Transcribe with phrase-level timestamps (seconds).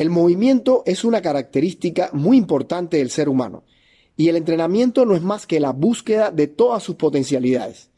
[0.00, 3.64] El movimiento es una característica muy importante del ser humano
[4.16, 7.90] y el entrenamiento no es más que la búsqueda de todas sus potencialidades.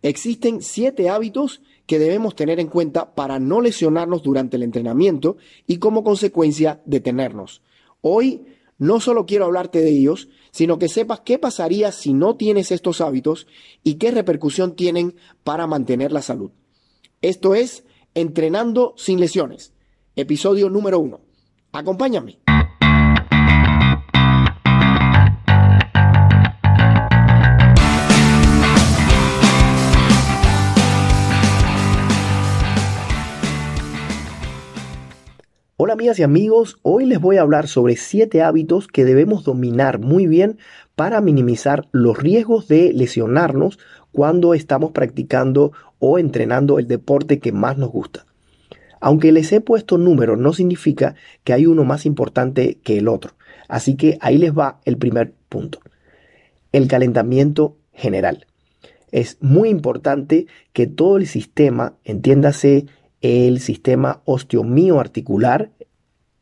[0.00, 5.36] Existen siete hábitos que debemos tener en cuenta para no lesionarnos durante el entrenamiento
[5.66, 7.60] y como consecuencia detenernos.
[8.00, 8.46] Hoy
[8.78, 13.02] no solo quiero hablarte de ellos, sino que sepas qué pasaría si no tienes estos
[13.02, 13.46] hábitos
[13.84, 16.50] y qué repercusión tienen para mantener la salud.
[17.20, 17.84] Esto es
[18.14, 19.74] Entrenando sin lesiones,
[20.16, 21.21] episodio número uno.
[21.74, 22.38] Acompáñame.
[35.78, 39.98] Hola amigas y amigos, hoy les voy a hablar sobre 7 hábitos que debemos dominar
[39.98, 40.58] muy bien
[40.94, 43.78] para minimizar los riesgos de lesionarnos
[44.12, 48.26] cuando estamos practicando o entrenando el deporte que más nos gusta.
[49.04, 53.32] Aunque les he puesto números, no significa que hay uno más importante que el otro.
[53.66, 55.80] Así que ahí les va el primer punto.
[56.70, 58.46] El calentamiento general.
[59.10, 62.86] Es muy importante que todo el sistema, entiéndase
[63.22, 65.72] el sistema osteomioarticular,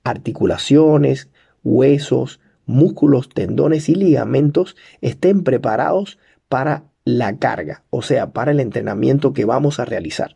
[0.04, 1.30] articulaciones,
[1.64, 6.18] huesos, músculos, tendones y ligamentos estén preparados
[6.50, 10.34] para la carga, o sea, para el entrenamiento que vamos a realizar.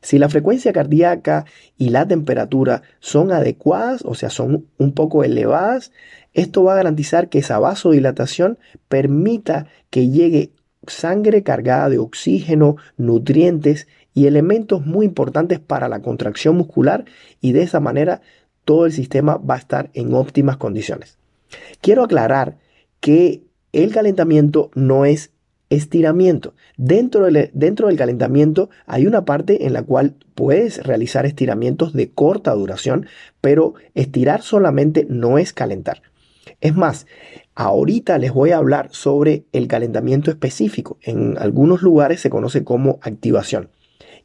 [0.00, 1.44] Si la frecuencia cardíaca
[1.76, 5.92] y la temperatura son adecuadas, o sea, son un poco elevadas,
[6.34, 10.52] esto va a garantizar que esa vasodilatación permita que llegue
[10.86, 17.04] sangre cargada de oxígeno, nutrientes y elementos muy importantes para la contracción muscular
[17.40, 18.20] y de esa manera
[18.64, 21.18] todo el sistema va a estar en óptimas condiciones.
[21.80, 22.58] Quiero aclarar
[23.00, 25.30] que el calentamiento no es
[25.70, 26.54] estiramiento.
[26.76, 32.10] Dentro del, dentro del calentamiento hay una parte en la cual puedes realizar estiramientos de
[32.10, 33.06] corta duración,
[33.40, 36.02] pero estirar solamente no es calentar.
[36.60, 37.06] Es más,
[37.54, 40.98] ahorita les voy a hablar sobre el calentamiento específico.
[41.02, 43.70] En algunos lugares se conoce como activación.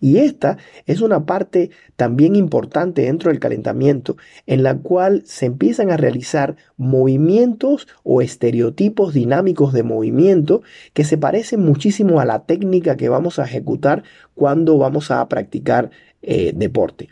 [0.04, 5.92] Y esta es una parte también importante dentro del calentamiento en la cual se empiezan
[5.92, 10.62] a realizar movimientos o estereotipos dinámicos de movimiento
[10.92, 14.04] que se parecen muchísimo a la técnica que vamos a ejecutar
[14.34, 15.90] cuando vamos a practicar
[16.22, 17.08] eh, deporte.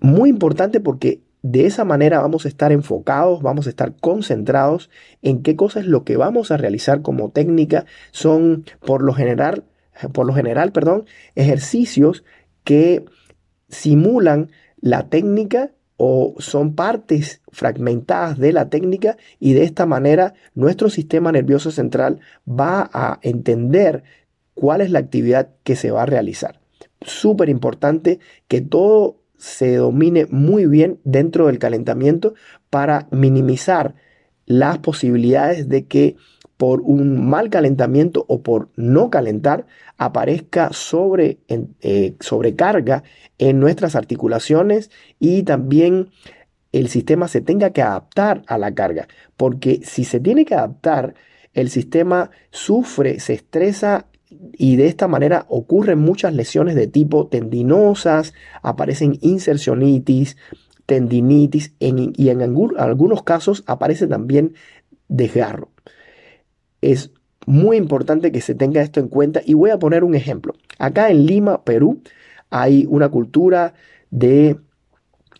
[0.00, 4.90] Muy importante porque de esa manera vamos a estar enfocados, vamos a estar concentrados
[5.22, 7.84] en qué cosas lo que vamos a realizar como técnica.
[8.12, 9.64] Son por lo general
[10.12, 12.24] por lo general, perdón, ejercicios
[12.64, 13.04] que
[13.68, 14.50] simulan
[14.80, 21.30] la técnica o son partes fragmentadas de la técnica y de esta manera nuestro sistema
[21.30, 24.02] nervioso central va a entender
[24.54, 26.60] cuál es la actividad que se va a realizar.
[27.02, 28.18] Súper importante
[28.48, 32.34] que todo se domine muy bien dentro del calentamiento
[32.70, 33.94] para minimizar
[34.46, 36.16] las posibilidades de que
[36.60, 39.64] por un mal calentamiento o por no calentar
[39.96, 40.70] aparezca
[41.48, 43.02] eh, sobrecarga
[43.38, 46.10] en nuestras articulaciones y también
[46.72, 49.08] el sistema se tenga que adaptar a la carga.
[49.38, 51.14] Porque si se tiene que adaptar,
[51.54, 54.08] el sistema sufre, se estresa
[54.52, 60.36] y de esta manera ocurren muchas lesiones de tipo tendinosas, aparecen insercionitis,
[60.84, 64.52] tendinitis y en algunos casos aparece también
[65.08, 65.70] desgarro.
[66.80, 67.10] Es
[67.46, 70.54] muy importante que se tenga esto en cuenta y voy a poner un ejemplo.
[70.78, 72.02] Acá en Lima, Perú,
[72.50, 73.74] hay una cultura
[74.10, 74.56] de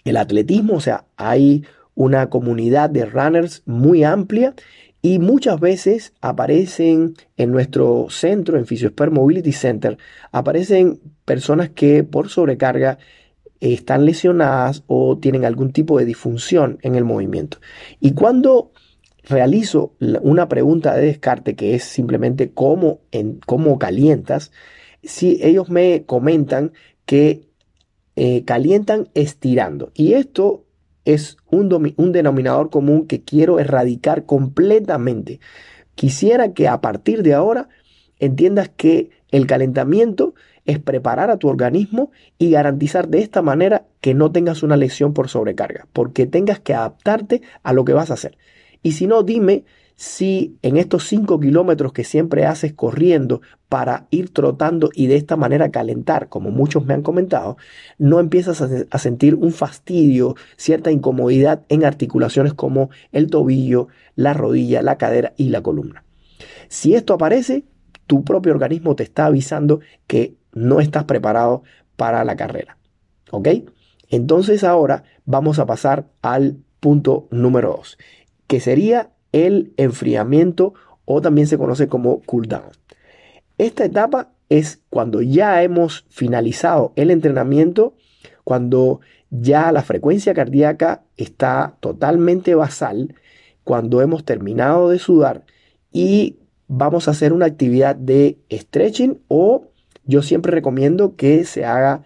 [0.05, 1.65] el atletismo, o sea, hay
[1.95, 4.55] una comunidad de runners muy amplia
[5.03, 9.99] y muchas veces aparecen en nuestro centro, en Physiosphere Mobility Center,
[10.31, 12.99] aparecen personas que por sobrecarga
[13.61, 17.59] están lesionadas o tienen algún tipo de disfunción en el movimiento.
[17.99, 18.73] Y cuando
[19.25, 23.01] realizo una pregunta de descarte que es simplemente cómo,
[23.47, 24.53] cómo calientas,
[25.03, 26.73] si ellos me comentan
[27.07, 27.49] que
[28.17, 29.93] eh, calientan estirando.
[29.95, 30.65] Y esto
[31.05, 35.41] es un, un denominador común que quiero erradicar completamente.
[35.95, 37.69] Quisiera que a partir de ahora
[38.19, 40.35] entiendas que el calentamiento
[40.67, 45.15] es preparar a tu organismo y garantizar de esta manera que no tengas una lesión
[45.15, 48.37] por sobrecarga, porque tengas que adaptarte a lo que vas a hacer.
[48.83, 49.65] Y si no, dime
[50.01, 55.37] si en estos 5 kilómetros que siempre haces corriendo para ir trotando y de esta
[55.37, 57.59] manera calentar, como muchos me han comentado,
[57.99, 64.81] no empiezas a, sentir un fastidio, cierta incomodidad en articulaciones como el tobillo, la rodilla,
[64.81, 66.03] la cadera y la columna.
[66.69, 67.65] Si esto aparece,
[68.07, 71.63] tu propio organismo te está avisando que no estás preparado
[71.97, 72.79] para la carrera.
[73.33, 73.49] ¿Ok?
[74.09, 77.99] Entonces ahora vamos a pasar al punto número 2,
[78.51, 80.75] que sería el enfriamiento
[81.05, 82.73] o también se conoce como cool down.
[83.59, 87.95] Esta etapa es cuando ya hemos finalizado el entrenamiento,
[88.43, 93.15] cuando ya la frecuencia cardíaca está totalmente basal,
[93.63, 95.45] cuando hemos terminado de sudar
[95.93, 99.69] y vamos a hacer una actividad de stretching o
[100.07, 102.03] yo siempre recomiendo que se haga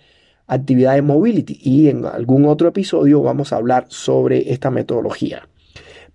[0.46, 5.48] actividad de mobility y en algún otro episodio vamos a hablar sobre esta metodología.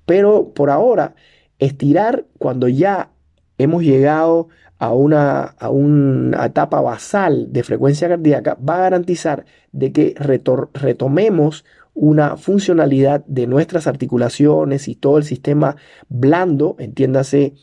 [0.10, 1.14] Pero por ahora,
[1.60, 3.12] estirar cuando ya
[3.60, 4.48] hemos llegado
[4.80, 10.16] a una, a una etapa basal de frecuencia cardíaca va a garantizar de que
[10.74, 11.64] retomemos
[11.94, 15.76] una funcionalidad de nuestras articulaciones y todo el sistema
[16.08, 17.54] blando, entiéndase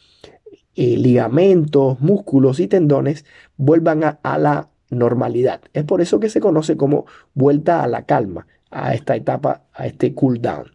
[0.77, 3.25] eh, ligamentos, músculos y tendones,
[3.57, 5.63] vuelvan a, la normalidad.
[5.73, 9.89] Es por eso que se conoce como vuelta a la calma, a esta etapa, a
[9.89, 10.71] este cool down.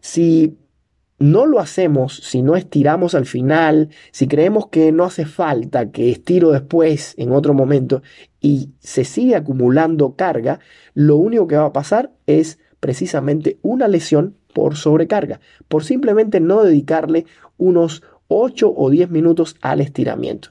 [0.00, 0.56] Si
[1.18, 6.10] no lo hacemos, si no estiramos al final, si creemos que no hace falta, que
[6.10, 8.02] estiro después en otro momento
[8.40, 10.60] y se sigue acumulando carga,
[10.92, 16.62] lo único que va a pasar es precisamente una lesión por sobrecarga, por simplemente no
[16.62, 17.26] dedicarle
[17.56, 20.50] unos 8 o 10 minutos al estiramiento.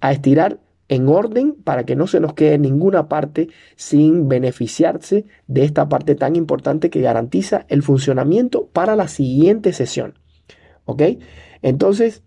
[0.00, 0.58] A estirar
[0.90, 6.16] en orden para que no se nos quede ninguna parte sin beneficiarse de esta parte
[6.16, 10.18] tan importante que garantiza el funcionamiento para la siguiente sesión.
[10.86, 11.02] ¿Ok?
[11.62, 12.24] Entonces,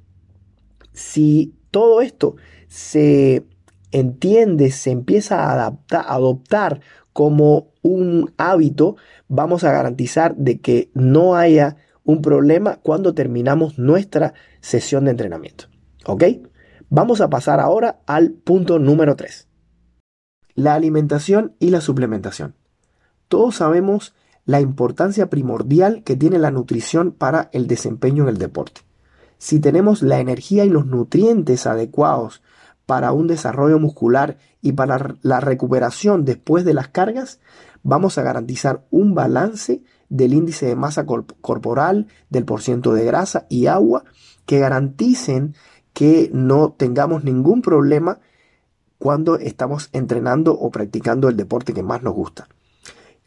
[0.93, 2.37] si todo esto
[2.69, 3.43] se
[3.91, 6.79] entiende, se empieza a adoptar
[7.11, 8.95] como un hábito,
[9.27, 11.75] vamos a garantizar de que no haya
[12.05, 15.65] un problema cuando terminamos nuestra sesión de entrenamiento.
[16.05, 16.23] ¿Ok?
[16.95, 19.47] Vamos a pasar ahora al punto número 3.
[20.53, 22.53] La alimentación y la suplementación.
[23.27, 24.13] Todos sabemos
[24.45, 28.81] la importancia primordial que tiene la nutrición para el desempeño en el deporte.
[29.39, 32.43] Si tenemos la energía y los nutrientes adecuados
[32.85, 37.39] para un desarrollo muscular y para la recuperación después de las cargas,
[37.81, 43.65] vamos a garantizar un balance del índice de masa corporal, del porciento de grasa y
[43.65, 44.03] agua
[44.45, 45.55] que garanticen
[45.93, 48.19] que no tengamos ningún problema
[48.97, 52.47] cuando estamos entrenando o practicando el deporte que más nos gusta.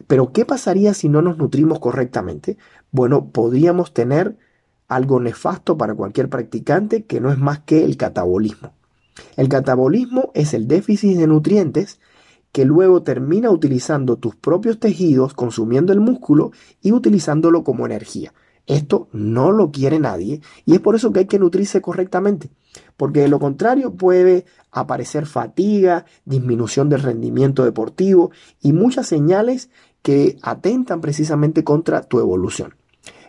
[0.07, 2.57] Pero ¿qué pasaría si no nos nutrimos correctamente?
[2.91, 4.37] Bueno, podríamos tener
[4.89, 8.73] algo nefasto para cualquier practicante que no es más que el catabolismo.
[9.37, 12.01] El catabolismo es el déficit de nutrientes
[12.53, 18.33] que luego termina utilizando tus propios tejidos, consumiendo el músculo y utilizándolo como energía.
[18.67, 22.51] Esto no lo quiere nadie y es por eso que hay que nutrirse correctamente,
[22.97, 29.71] porque de lo contrario puede aparecer fatiga, disminución del rendimiento deportivo y muchas señales
[30.03, 32.75] que atentan precisamente contra tu evolución.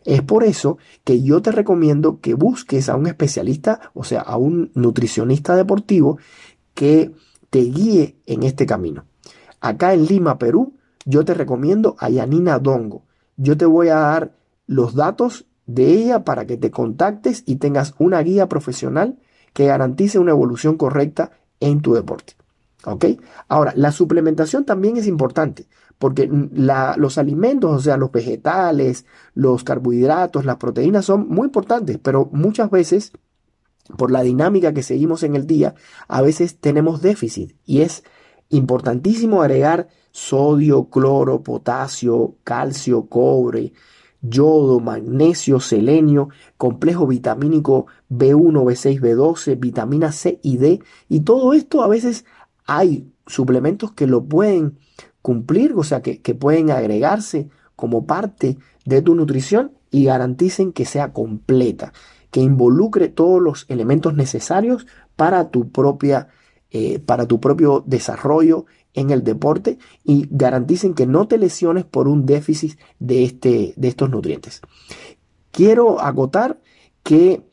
[0.06, 4.38] Es por eso que yo te recomiendo que busques a un especialista, o sea, a
[4.38, 6.18] un nutricionista deportivo
[6.74, 7.12] que
[7.50, 9.06] te guíe en este camino.
[9.60, 10.76] Acá en Lima, Perú,
[11.06, 13.04] yo te recomiendo a Yanina Dongo.
[13.36, 14.38] Yo te voy a dar
[14.68, 19.18] los datos de ella para que te contactes y tengas una guía profesional
[19.54, 22.34] que garantice una evolución correcta en tu deporte.
[22.86, 23.06] ¿Ok?
[23.48, 25.68] Ahora, la suplementación también es importante
[25.98, 32.30] porque los alimentos, o sea, los vegetales, los carbohidratos, las proteínas son muy importantes, pero
[32.32, 33.14] muchas veces,
[33.98, 35.74] por la dinámica que seguimos en el día,
[36.08, 38.04] a veces tenemos déficit y es
[38.50, 43.74] importantísimo agregar sodio, cloro, potasio, calcio, cobre,
[44.22, 50.82] yodo, magnesio, selenio, complejo vitamínico B1, B6, B12, vitamina C y D.
[51.10, 52.26] Y todo esto a veces
[52.66, 54.78] hay suplementos que lo pueden
[55.22, 60.86] cumplir, o sea, que, que pueden agregarse como parte de tu nutrición y garanticen que
[60.86, 61.94] sea completa,
[62.32, 66.30] que involucre todos los elementos necesarios para tu propia
[66.70, 68.66] eh, para tu propio desarrollo
[68.98, 73.88] en el deporte y garanticen que no te lesiones por un déficit de, este, de
[73.88, 74.62] estos nutrientes.
[75.52, 76.60] Quiero agotar
[77.04, 77.44] que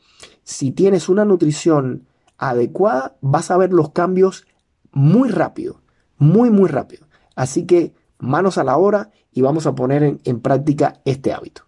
[0.43, 2.07] si tienes una nutrición
[2.39, 4.47] adecuada, vas a ver los cambios
[4.91, 5.81] muy rápido,
[6.17, 7.05] muy, muy rápido.
[7.35, 11.61] Así que manos a la obra y vamos a poner en, en práctica este hábito.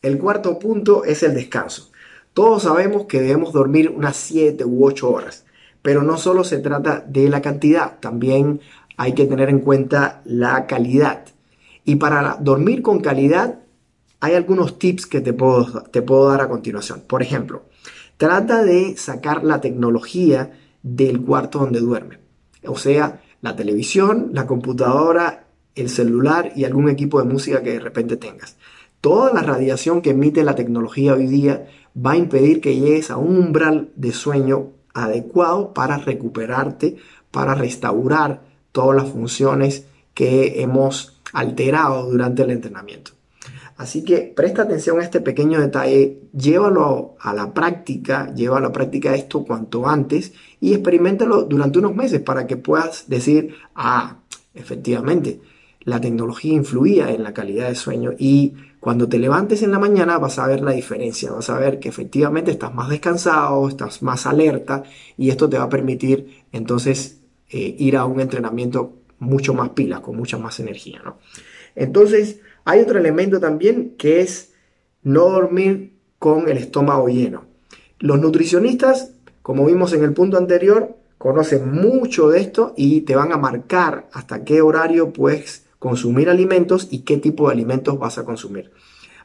[0.00, 1.90] El cuarto punto es el descanso.
[2.32, 5.44] Todos sabemos que debemos dormir unas 7 u 8 horas,
[5.82, 8.60] pero no solo se trata de la cantidad, también
[8.96, 11.24] hay que tener en cuenta la calidad.
[11.84, 13.60] Y para dormir con calidad
[14.20, 17.02] hay algunos tips que te puedo, te puedo dar a continuación.
[17.06, 17.64] Por ejemplo,
[18.16, 22.18] trata de sacar la tecnología del cuarto donde duerme.
[22.66, 27.80] O sea, la televisión, la computadora el celular y algún equipo de música que de
[27.80, 28.56] repente tengas.
[29.00, 33.16] Toda la radiación que emite la tecnología hoy día va a impedir que llegues a
[33.16, 36.96] un umbral de sueño adecuado para recuperarte,
[37.30, 38.42] para restaurar
[38.72, 43.12] todas las funciones que hemos alterado durante el entrenamiento.
[43.76, 48.72] Así que presta atención a este pequeño detalle, llévalo a la práctica, lleva a la
[48.72, 54.18] práctica esto cuanto antes y experimentalo durante unos meses para que puedas decir, ah,
[54.54, 55.40] efectivamente,
[55.80, 60.18] la tecnología influía en la calidad de sueño y cuando te levantes en la mañana
[60.18, 64.26] vas a ver la diferencia, vas a ver que efectivamente estás más descansado, estás más
[64.26, 64.84] alerta
[65.18, 67.20] y esto te va a permitir entonces
[67.50, 71.02] eh, ir a un entrenamiento mucho más pilas, con mucha más energía.
[71.04, 71.18] ¿no?
[71.76, 74.54] Entonces, hay otro elemento también que es
[75.02, 77.44] no dormir con el estómago lleno.
[77.98, 83.32] Los nutricionistas, como vimos en el punto anterior, conocen mucho de esto y te van
[83.32, 88.24] a marcar hasta qué horario puedes consumir alimentos y qué tipo de alimentos vas a
[88.24, 88.70] consumir.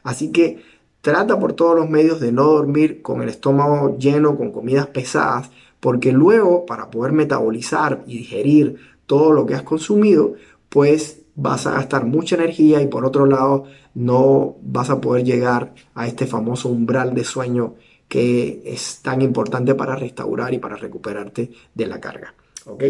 [0.02, 0.64] Así que
[1.02, 5.52] trata por todos los medios de no dormir con el estómago lleno, con comidas pesadas,
[5.80, 10.34] porque luego para poder metabolizar y digerir todo lo que has consumido,
[10.70, 15.74] pues vas a gastar mucha energía y por otro lado no vas a poder llegar
[15.94, 17.76] a este famoso umbral de sueño
[18.08, 22.34] que es tan importante para restaurar y para recuperarte de la carga.
[22.66, 22.84] ¿ok?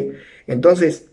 [0.47, 1.09] Entonces,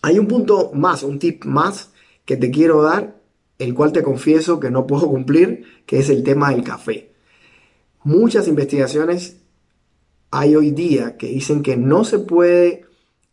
[0.00, 1.90] hay un punto más, un tip más
[2.24, 3.20] que te quiero dar,
[3.58, 7.12] el cual te confieso que no puedo cumplir, que es el tema del café.
[8.04, 9.36] Muchas investigaciones
[10.30, 12.86] hay hoy día que dicen que no se puede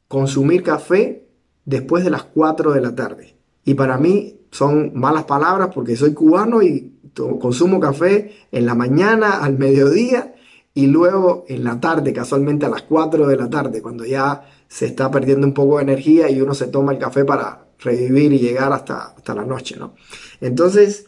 [0.07, 1.27] consumir café
[1.65, 3.35] después de las 4 de la tarde.
[3.63, 6.93] Y para mí son malas palabras porque soy cubano y
[7.39, 10.35] consumo café en la mañana, al mediodía
[10.73, 14.85] y luego en la tarde, casualmente a las 4 de la tarde, cuando ya se
[14.85, 18.39] está perdiendo un poco de energía y uno se toma el café para revivir y
[18.39, 19.95] llegar hasta, hasta la noche, ¿no?
[20.39, 21.07] Entonces,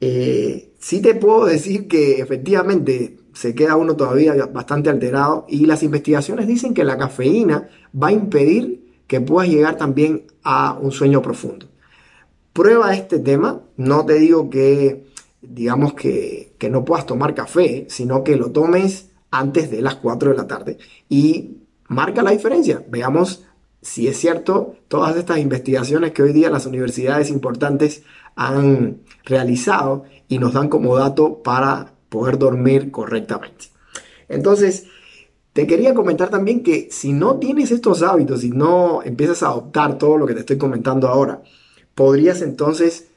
[0.00, 5.82] eh, sí te puedo decir que efectivamente se queda uno todavía bastante alterado y las
[5.82, 7.68] investigaciones dicen que la cafeína
[8.00, 11.66] va a impedir que puedas llegar también a un sueño profundo.
[12.52, 15.06] Prueba este tema, no te digo que
[15.40, 20.30] digamos que, que no puedas tomar café, sino que lo tomes antes de las 4
[20.30, 20.78] de la tarde
[21.08, 21.61] y
[21.92, 22.84] marca la diferencia.
[22.88, 23.44] Veamos
[23.80, 28.02] si es cierto todas estas investigaciones que hoy día las universidades importantes
[28.36, 33.66] han realizado y nos dan como dato para poder dormir correctamente.
[34.28, 34.86] Entonces,
[35.52, 39.98] te quería comentar también que si no tienes estos hábitos, si no empiezas a adoptar
[39.98, 41.42] todo lo que te estoy comentando ahora,
[41.94, 43.08] podrías entonces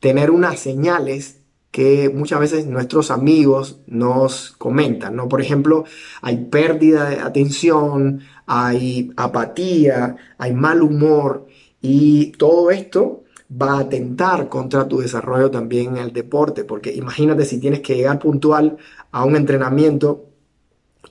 [0.00, 1.41] tener unas señales
[1.72, 5.26] que muchas veces nuestros amigos nos comentan, ¿no?
[5.26, 5.84] Por ejemplo,
[6.20, 11.46] hay pérdida de atención, hay apatía, hay mal humor
[11.80, 17.46] y todo esto va a atentar contra tu desarrollo también en el deporte, porque imagínate
[17.46, 18.76] si tienes que llegar puntual
[19.10, 20.26] a un entrenamiento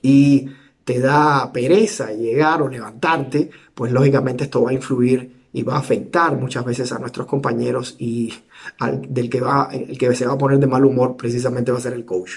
[0.00, 0.48] y
[0.84, 5.78] te da pereza llegar o levantarte, pues lógicamente esto va a influir y va a
[5.78, 8.32] afectar muchas veces a nuestros compañeros y
[8.78, 11.78] al, del que va, el que se va a poner de mal humor precisamente va
[11.78, 12.30] a ser el coach.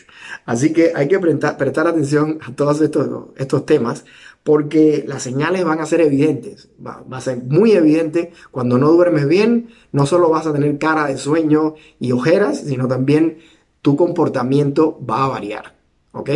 [0.46, 3.08] Así que hay que prestar, prestar atención a todos estos,
[3.38, 4.06] estos temas
[4.44, 6.70] porque las señales van a ser evidentes.
[6.86, 10.78] Va, va, a ser muy evidente cuando no duermes bien, no solo vas a tener
[10.78, 13.40] cara de sueño y ojeras, sino también
[13.82, 15.76] tu comportamiento va a variar.
[16.12, 16.30] ¿Ok?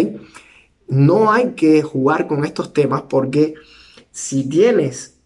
[0.89, 3.53] no hay que jugar con estos temas porque
[4.11, 5.18] si tienes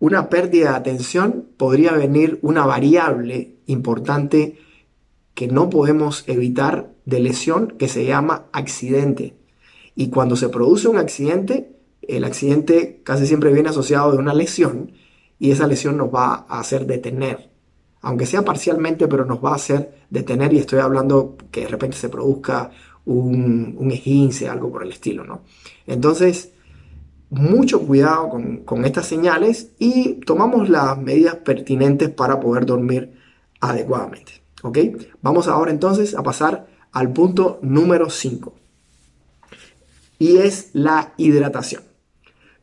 [0.00, 4.58] una pérdida de atención, podría venir una variable importante
[5.34, 9.36] que no podemos evitar de lesión que se llama accidente.
[9.94, 14.92] Y cuando se produce un accidente, el accidente casi siempre viene asociado de una lesión
[15.38, 17.50] y esa lesión nos va a hacer detener.
[18.00, 21.98] Aunque sea parcialmente, pero nos va a hacer detener y estoy hablando que de repente
[21.98, 22.70] se produzca
[23.04, 25.42] un, un algo por el estilo, ¿no?
[25.86, 26.52] Entonces,
[27.30, 33.12] mucho cuidado con, estas señales y tomamos las medidas pertinentes para poder dormir
[33.60, 34.78] adecuadamente, ¿ok?
[35.22, 38.52] Vamos ahora entonces a pasar al punto número 5
[40.18, 41.82] y es la hidratación.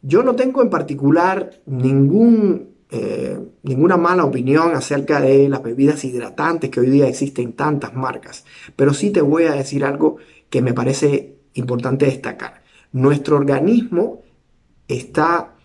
[0.01, 6.69] Yo no tengo en particular ningún, eh, ninguna mala opinión acerca de las bebidas hidratantes
[6.69, 8.43] que hoy día existen tantas marcas,
[8.75, 10.17] pero sí te voy a decir algo
[10.49, 12.63] que me parece importante destacar.
[12.91, 14.21] Nuestro organismo
[14.87, 15.55] está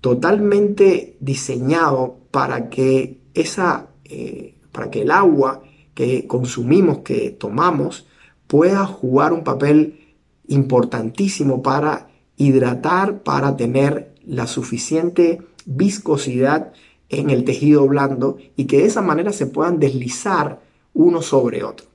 [0.00, 5.62] totalmente diseñado para que esa, eh, para que el agua
[5.94, 8.06] que consumimos, que tomamos,
[8.46, 10.16] pueda jugar un papel
[10.48, 16.72] importantísimo para hidratar, para tener la suficiente viscosidad
[17.08, 20.60] en el tejido blando y que de esa manera se puedan deslizar
[20.94, 21.86] uno sobre otro.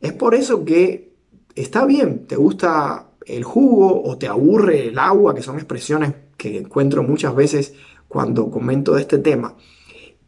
[0.00, 1.12] Es por eso que
[1.54, 6.58] está bien, te gusta el jugo o te aburre el agua, que son expresiones que
[6.58, 7.74] encuentro muchas veces
[8.08, 9.54] cuando comento de este tema.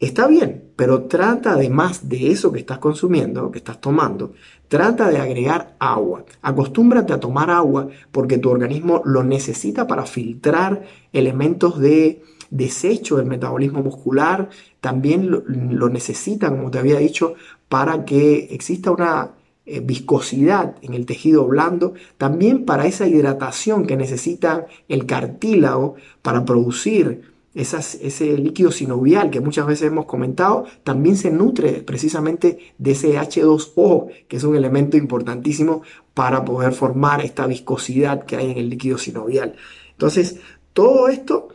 [0.00, 4.32] Está bien, pero trata además de eso que estás consumiendo, que estás tomando,
[4.68, 6.24] trata de agregar agua.
[6.40, 13.26] Acostúmbrate a tomar agua porque tu organismo lo necesita para filtrar elementos de desecho del
[13.26, 14.48] metabolismo muscular.
[14.80, 17.34] También lo, necesita, como te había dicho,
[17.68, 19.32] para que exista una
[19.72, 26.44] eh, viscosidad en el tejido blando, también para esa hidratación que necesita el cartílago para
[26.44, 33.16] producir ese líquido sinovial que muchas veces hemos comentado, también se nutre precisamente de ese
[33.16, 35.82] H2O, que es un elemento importantísimo
[36.14, 39.54] para poder formar esta viscosidad que hay en el líquido sinovial.
[39.92, 40.40] Entonces,
[40.72, 41.48] todo esto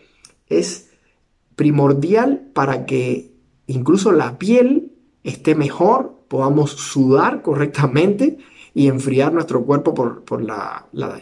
[0.48, 0.90] es
[1.58, 3.34] primordial para que
[3.68, 4.94] incluso la piel
[5.26, 8.38] esté mejor, podamos sudar correctamente
[8.74, 10.26] y enfriar nuestro cuerpo por,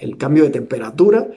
[0.01, 1.27] el cambio de temperatura,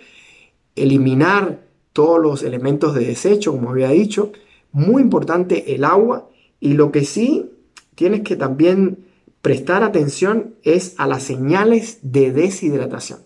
[0.75, 1.61] eliminar
[1.93, 4.33] todos los elementos de desecho, como había dicho.
[4.73, 7.51] Muy importante el agua y lo que sí
[7.95, 9.05] tienes que también
[9.43, 13.19] prestar atención es a las señales de deshidratación.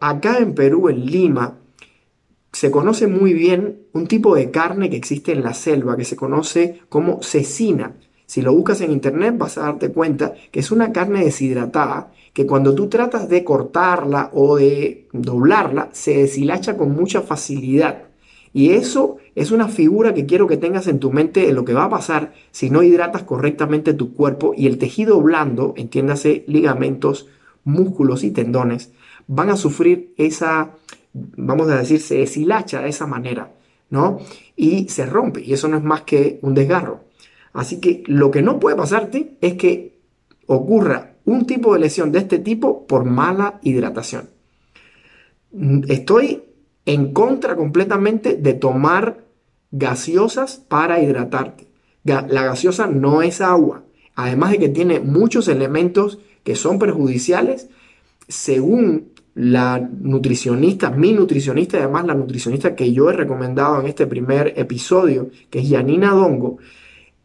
[0.00, 1.60] Acá en Perú, en Lima,
[2.52, 6.16] se conoce muy bien un tipo de carne que existe en la selva que se
[6.16, 7.96] conoce como cecina.
[8.32, 12.46] Si lo buscas en internet vas a darte cuenta que es una carne deshidratada que
[12.46, 18.04] cuando tú tratas de cortarla o de doblarla, se deshilacha con mucha facilidad.
[18.54, 21.74] Y eso es una figura que quiero que tengas en tu mente de lo que
[21.74, 27.28] va a pasar si no hidratas correctamente tu cuerpo y el tejido blando, entiéndase ligamentos,
[27.64, 28.92] músculos y tendones,
[29.26, 30.70] van a sufrir esa,
[31.12, 33.52] vamos a decir, se deshilacha de esa manera,
[33.90, 34.20] ¿no?
[34.56, 37.11] Y se rompe, y eso no es más que un desgarro.
[37.52, 39.98] Así que lo que no puede pasarte es que
[40.46, 44.30] ocurra un tipo de lesión de este tipo por mala hidratación.
[45.88, 46.42] Estoy
[46.86, 49.24] en contra completamente de tomar
[49.70, 51.68] gaseosas para hidratarte.
[52.04, 53.84] La gaseosa no es agua,
[54.14, 57.68] además de que tiene muchos elementos que son perjudiciales,
[58.26, 64.06] según la nutricionista, mi nutricionista y además la nutricionista que yo he recomendado en este
[64.06, 66.58] primer episodio, que es Yanina Dongo,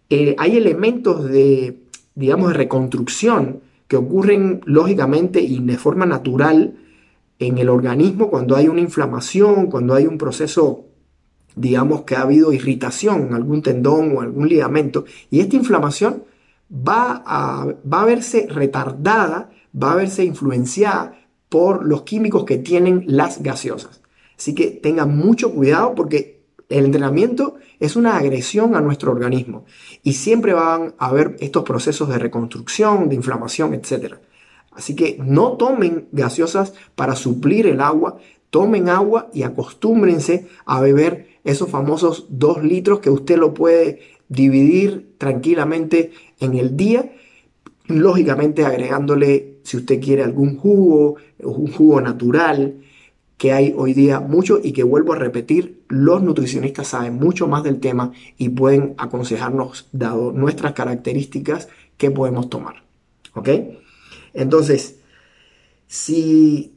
[0.09, 1.79] eh, hay elementos de,
[2.15, 6.75] digamos, de reconstrucción que ocurren lógicamente y de forma natural
[7.39, 10.85] en el organismo cuando hay una inflamación, cuando hay un proceso,
[11.55, 16.23] digamos que ha habido irritación en algún tendón o algún ligamento, y esta inflamación
[16.71, 21.17] va a, va a verse retardada, va a verse influenciada
[21.49, 24.01] por los químicos que tienen las gaseosas.
[24.37, 26.36] Así que tengan mucho cuidado porque
[26.69, 29.65] el entrenamiento es una agresión a nuestro organismo
[30.03, 34.15] y siempre van a haber estos procesos de reconstrucción, de inflamación, etc.
[34.71, 38.17] Así que no tomen gaseosas para suplir el agua,
[38.49, 45.15] tomen agua y acostúmbrense a beber esos famosos dos litros que usted lo puede dividir
[45.17, 47.13] tranquilamente en el día,
[47.87, 52.81] lógicamente agregándole, si usted quiere, algún jugo, un jugo natural,
[53.37, 57.63] que hay hoy día mucho y que vuelvo a repetir, los nutricionistas saben mucho más
[57.63, 62.83] del tema y pueden aconsejarnos, dado nuestras características, qué podemos tomar.
[63.35, 63.49] ¿Ok?
[64.33, 64.99] Entonces,
[65.85, 66.73] si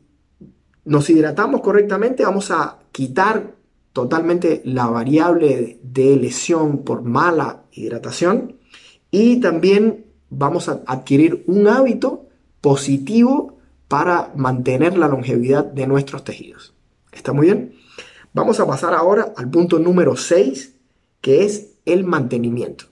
[0.85, 3.55] nos hidratamos correctamente, vamos a quitar
[3.93, 8.57] totalmente la variable de lesión por mala hidratación
[9.11, 12.27] y también vamos a adquirir un hábito
[12.61, 13.60] positivo
[13.91, 16.73] para mantener la longevidad de nuestros tejidos.
[17.11, 17.75] ¿Está muy bien?
[18.33, 20.77] Vamos a pasar ahora al punto número 6,
[21.21, 22.85] que es el mantenimiento.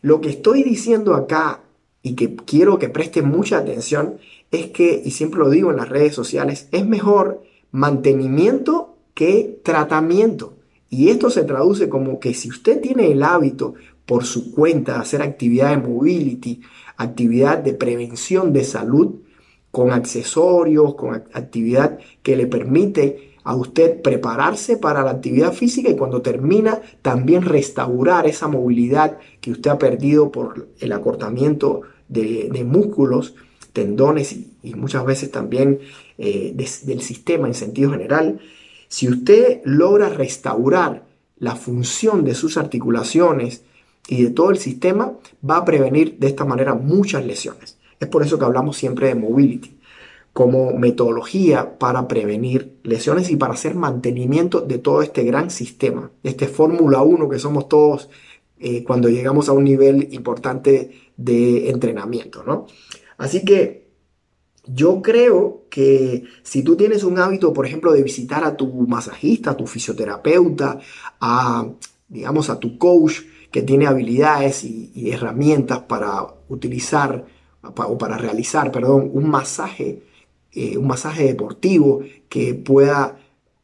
[0.00, 1.60] Lo que estoy diciendo acá
[2.02, 4.16] y que quiero que presten mucha atención
[4.50, 10.54] es que, y siempre lo digo en las redes sociales, es mejor mantenimiento que tratamiento.
[10.88, 13.74] Y esto se traduce como que si usted tiene el hábito
[14.06, 16.62] por su cuenta de hacer actividad de mobility,
[16.96, 19.16] actividad de prevención de salud,
[19.70, 25.96] con accesorios, con actividad que le permite a usted prepararse para la actividad física y
[25.96, 33.34] cuando termina también restaurar esa movilidad que usted ha perdido por el acortamiento de, músculos,
[33.72, 35.80] tendones y, muchas veces también
[36.18, 38.40] eh, del sistema en sentido general.
[38.88, 41.04] Si usted logra restaurar
[41.38, 43.62] la función de sus articulaciones
[44.08, 45.14] y de todo el sistema,
[45.48, 47.79] va a prevenir de esta manera muchas lesiones.
[48.00, 49.78] Es por eso que hablamos siempre de mobility
[50.32, 56.46] como metodología para prevenir lesiones y para hacer mantenimiento de todo este gran sistema, este
[56.46, 58.08] Fórmula 1 que somos todos
[58.58, 62.66] eh, cuando llegamos a un nivel importante de entrenamiento, ¿no?
[63.18, 63.90] Así que
[64.66, 69.52] yo creo que si tú tienes un hábito, por ejemplo, de visitar a tu masajista,
[69.52, 70.78] a tu fisioterapeuta,
[71.20, 71.68] a,
[72.08, 77.24] digamos, a tu coach que tiene habilidades y, herramientas para utilizar
[77.62, 80.02] o para realizar, perdón, un masaje,
[80.52, 83.16] eh, un masaje deportivo que pueda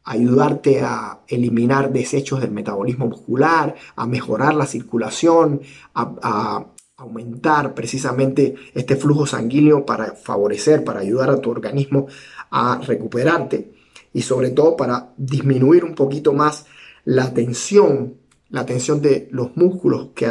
[0.03, 5.61] ayudarte a eliminar desechos del metabolismo muscular, a mejorar la circulación,
[5.93, 6.65] a,
[6.99, 12.07] aumentar precisamente este flujo sanguíneo para favorecer, para ayudar a tu organismo
[12.49, 13.71] a recuperarte
[14.13, 16.65] y sobre todo para disminuir un poquito más
[17.05, 18.15] la tensión,
[18.49, 20.27] la tensión de los músculos que,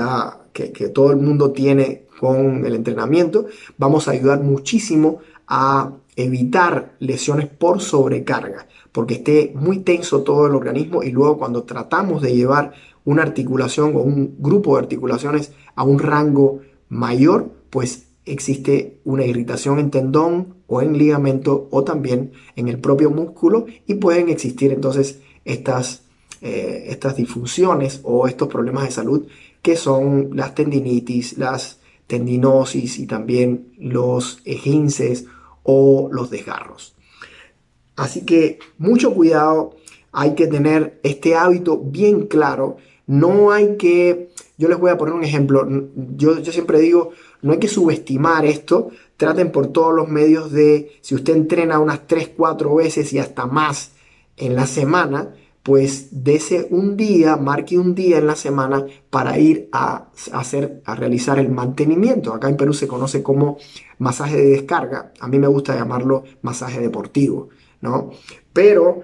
[0.53, 3.47] que todo el mundo tiene con el entrenamiento,
[3.79, 10.55] vamos a ayudar muchísimo a evitar lesiones por sobrecarga porque esté muy tenso todo el
[10.55, 12.73] organismo y luego cuando tratamos de llevar
[13.05, 19.81] una articulación o un grupo de articulaciones a un rango mayor, pues existe una irritación
[19.81, 25.21] en tendón o en ligamento o también en el propio músculo y pueden existir entonces
[25.45, 26.05] estas,
[26.41, 29.27] eh, estas disfunciones o estos problemas de salud
[29.61, 35.27] que son las tendinitis, las tendinosis y también los esguinces
[35.63, 36.95] o los desgarros.
[37.97, 39.77] Así que mucho cuidado,
[40.13, 42.77] hay que tener este hábito bien claro.
[43.07, 45.67] No hay que, yo les voy a poner un ejemplo,
[46.17, 47.11] yo, yo siempre digo,
[47.43, 52.07] no hay que subestimar esto, traten por todos los medios de, si usted entrena unas
[52.07, 53.93] 3, 4 veces y hasta más
[54.37, 55.35] en la semana,
[55.67, 60.95] pues dese un día, marque un día en la semana para ir a hacer, a
[60.95, 62.33] realizar el mantenimiento.
[62.33, 63.59] Acá en Perú se conoce como
[63.99, 65.13] masaje de descarga.
[65.19, 67.49] A mí me gusta llamarlo masaje deportivo.
[67.81, 68.13] ¿no?
[68.53, 69.01] Pero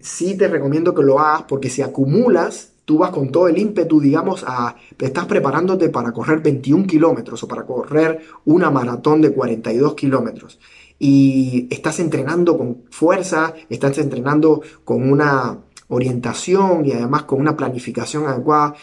[0.00, 4.00] sí te recomiendo que lo hagas porque si acumulas, tú vas con todo el ímpetu,
[4.00, 9.94] digamos, a, estás preparándote para correr 21 kilómetros o para correr una maratón de 42
[9.94, 10.58] kilómetros
[10.98, 18.26] y estás entrenando con fuerza, estás entrenando con una orientación y además con una planificación
[18.26, 18.74] adecuada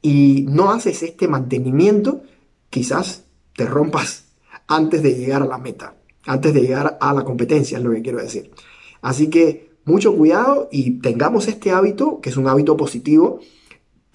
[0.00, 2.22] y no haces este mantenimiento,
[2.70, 4.24] quizás te rompas
[4.66, 5.94] antes de llegar a la meta
[6.26, 8.50] antes de llegar a la competencia, es lo que quiero decir.
[9.00, 13.40] Así que mucho cuidado y tengamos este hábito, que es un hábito positivo,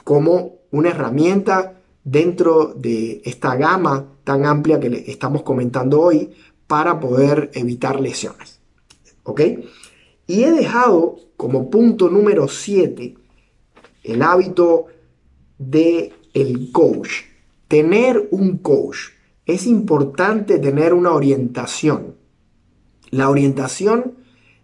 [0.04, 6.32] como una herramienta dentro de esta gama tan amplia que le estamos comentando hoy
[6.68, 8.60] para poder evitar lesiones.
[9.24, 9.42] ¿Ok?
[10.28, 13.16] Y he dejado como punto número 7
[14.04, 14.88] el hábito
[15.58, 17.10] de el coach.
[17.68, 18.98] Tener un coach
[19.46, 22.16] es importante tener una orientación.
[23.10, 24.16] La orientación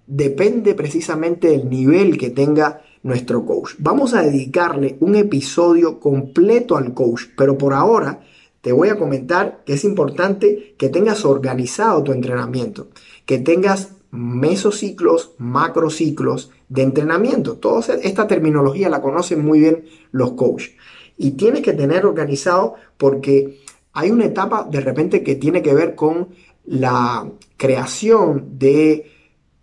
[0.07, 3.71] depende precisamente del nivel que tenga nuestro coach.
[3.79, 8.21] Vamos a dedicarle un episodio completo al coach, pero por ahora
[8.61, 12.87] te voy a comentar que es importante que tengas organizado tu entrenamiento,
[13.25, 17.57] que tengas mesociclos, macrociclos de entrenamiento.
[17.57, 20.73] Toda esta terminología la conocen muy bien los coaches.
[21.17, 25.95] Y tienes que tener organizado porque hay una etapa de repente que tiene que ver
[25.95, 26.29] con
[26.65, 29.11] la creación de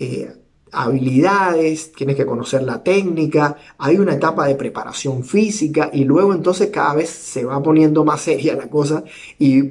[0.01, 0.33] eh,
[0.73, 6.71] habilidades, tienes que conocer la técnica, hay una etapa de preparación física y luego entonces
[6.71, 9.05] cada vez se va poniendo más seria la cosa
[9.39, 9.63] y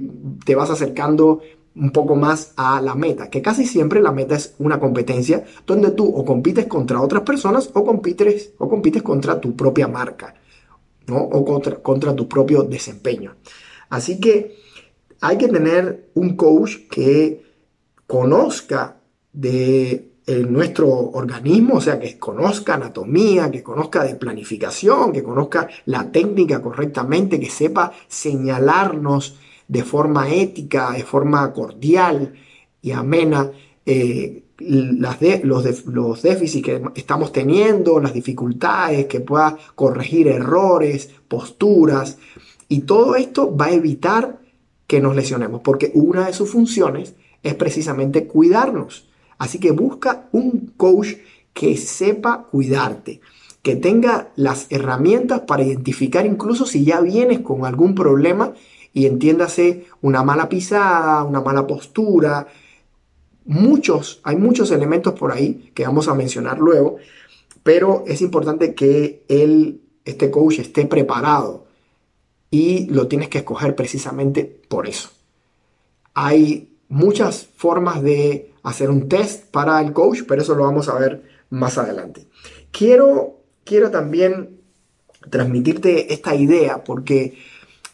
[0.46, 1.42] te vas acercando
[1.76, 5.92] un poco más a la meta, que casi siempre la meta es una competencia donde
[5.92, 10.36] tú o compites contra otras personas o compites, o compites contra tu propia marca
[11.08, 11.18] ¿no?
[11.18, 13.36] o contra, contra tu propio desempeño.
[13.90, 14.58] Así que
[15.22, 17.44] hay que tener un coach que
[18.08, 18.98] conozca
[19.32, 20.10] de
[20.48, 26.62] nuestro organismo, o sea, que conozca anatomía, que conozca de planificación, que conozca la técnica
[26.62, 29.38] correctamente, que sepa señalarnos
[29.70, 32.34] de forma ética, de forma cordial
[32.82, 33.52] y amena
[33.86, 42.18] eh, las los, los déficits que estamos teniendo, las dificultades, que pueda corregir errores, posturas,
[42.68, 44.40] y todo esto va a evitar
[44.86, 49.08] que nos lesionemos, porque una de sus funciones es precisamente cuidarnos.
[49.38, 51.14] Así que busca un coach
[51.54, 53.22] que sepa cuidarte,
[53.62, 58.54] que tenga las herramientas para identificar incluso si ya vienes con algún problema
[59.00, 62.48] y entiéndase una mala pisada, una mala postura.
[63.46, 66.98] Muchos, hay muchos elementos por ahí que vamos a mencionar luego,
[67.64, 71.66] pero es importante que él, este coach esté preparado
[72.52, 75.12] y lo tienes que escoger precisamente por eso.
[76.14, 81.00] Hay muchas formas de hacer un test para el coach, pero eso lo vamos a
[81.00, 82.28] ver más adelante.
[82.72, 84.60] Quiero, quiero también
[85.30, 87.38] transmitirte esta idea porque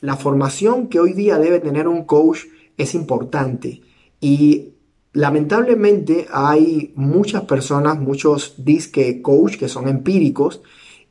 [0.01, 2.41] la formación que hoy día debe tener un coach
[2.77, 3.81] es importante
[4.19, 4.73] y
[5.13, 10.62] lamentablemente hay muchas personas, muchos disque coach que son empíricos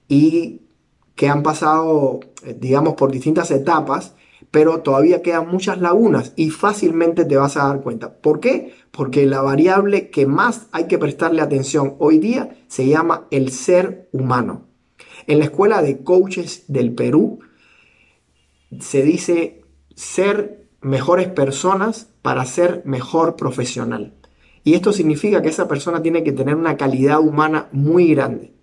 [0.08, 0.60] y
[1.14, 4.14] que han pasado, eh, digamos, por distintas etapas,
[4.50, 8.14] pero todavía quedan muchas lagunas y fácilmente te vas a dar cuenta.
[8.14, 8.74] ¿Por qué?
[8.90, 14.08] Porque la variable que más hay que prestarle atención hoy día se llama el ser
[14.12, 14.66] humano.
[15.26, 17.40] En la escuela de coaches del Perú
[18.80, 24.14] se dice ser mejores personas para ser mejor profesional.
[24.64, 28.54] Y esto significa que esa persona tiene que tener una calidad humana muy grande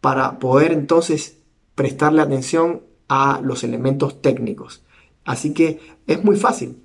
[0.00, 1.38] para poder entonces
[1.74, 4.84] prestarle atención a los elementos técnicos.
[5.24, 6.82] Así que es muy fácil.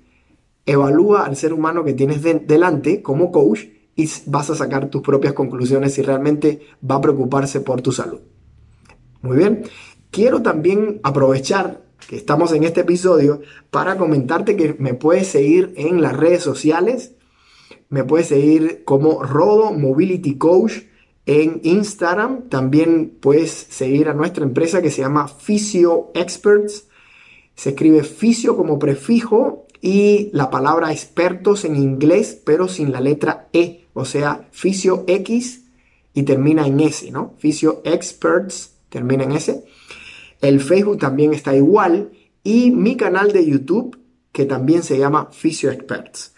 [0.66, 3.64] Evalúa al ser humano que tienes delante como coach
[3.96, 8.20] y vas a sacar tus propias conclusiones si realmente va a preocuparse por tu salud.
[9.22, 9.64] Muy bien.
[10.10, 16.00] Quiero también aprovechar que estamos en este episodio para comentarte que me puedes seguir en
[16.00, 17.12] las redes sociales.
[17.88, 20.72] Me puedes seguir como Rodo Mobility Coach
[21.26, 22.48] en Instagram.
[22.48, 26.88] También puedes seguir a nuestra empresa que se llama Physio Experts.
[27.54, 33.48] Se escribe fisio como prefijo y la palabra expertos en inglés, pero sin la letra
[33.52, 33.86] E.
[33.94, 35.64] O sea, Fisio X
[36.14, 37.34] y termina en S, ¿no?
[37.38, 39.64] Fisio Experts termina en S.
[40.40, 42.12] El Facebook también está igual
[42.44, 43.98] y mi canal de YouTube
[44.32, 46.34] que también se llama Fisio Experts.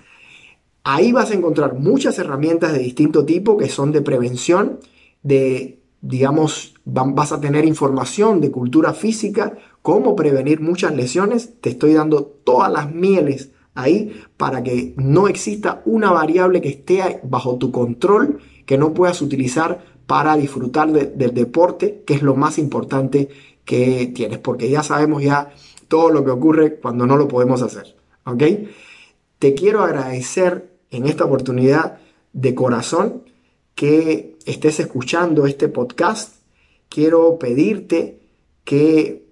[0.85, 4.81] Ahí vas a encontrar muchas herramientas de distinto tipo que son de prevención,
[5.23, 11.61] de, digamos, vas a tener información de cultura física, cómo prevenir muchas lesiones.
[11.61, 17.21] Te estoy dando todas las mieles ahí para que no exista una variable que esté
[17.23, 22.59] bajo tu control que no puedas utilizar para disfrutar del deporte, que es lo más
[22.59, 23.29] importante
[23.71, 25.55] que tienes, porque ya sabemos ya
[25.87, 27.95] todo lo que ocurre cuando no lo podemos hacer.
[28.25, 28.43] ¿Ok?
[29.39, 32.01] Te quiero agradecer en esta oportunidad
[32.33, 33.23] de corazón
[33.77, 36.35] que estés escuchando este podcast.
[36.89, 38.19] Quiero pedirte
[38.65, 39.25] que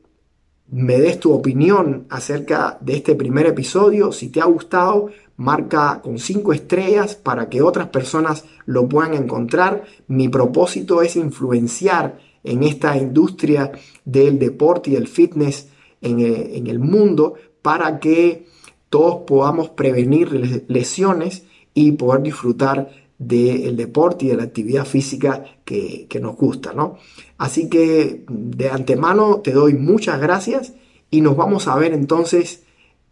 [0.68, 4.12] me des tu opinión acerca de este primer episodio.
[4.12, 9.82] Si te ha gustado, marca con cinco estrellas para que otras personas lo puedan encontrar.
[10.06, 13.72] Mi propósito es influenciar en esta industria
[14.04, 15.68] del deporte y del fitness
[16.00, 18.46] en el, en el mundo para que
[18.90, 26.06] todos podamos prevenir lesiones y poder disfrutar del deporte y de la actividad física que,
[26.08, 26.98] que, nos gusta, ¿no?
[27.36, 30.74] Así que de antemano te doy muchas gracias
[31.10, 32.62] y nos vamos a ver entonces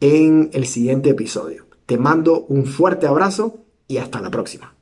[0.01, 1.67] en el siguiente episodio.
[1.87, 3.59] Te mando un fuerte abrazo
[3.89, 4.76] y hasta la próxima.